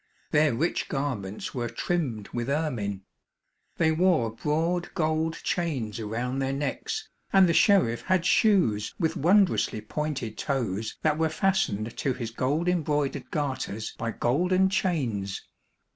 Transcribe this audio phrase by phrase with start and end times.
[0.31, 3.03] Their rich garments were trimmed with ermine.
[3.77, 9.79] They wore broad gold chains around their necks, and the sheriff had shoes with wondrously
[9.79, 15.45] pointed toes that were fastened to his gold embroidered garters by golden chains.